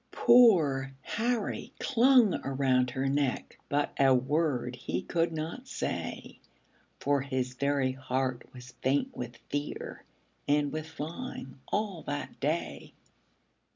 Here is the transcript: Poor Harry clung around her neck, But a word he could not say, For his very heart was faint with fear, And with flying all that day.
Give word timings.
Poor 0.13 0.93
Harry 1.03 1.73
clung 1.79 2.41
around 2.43 2.89
her 2.89 3.07
neck, 3.07 3.59
But 3.69 3.93
a 3.99 4.15
word 4.15 4.75
he 4.75 5.03
could 5.03 5.31
not 5.31 5.67
say, 5.67 6.39
For 6.99 7.21
his 7.21 7.53
very 7.53 7.91
heart 7.91 8.51
was 8.51 8.73
faint 8.81 9.15
with 9.15 9.37
fear, 9.51 10.03
And 10.47 10.71
with 10.71 10.87
flying 10.87 11.59
all 11.67 12.01
that 12.07 12.39
day. 12.39 12.93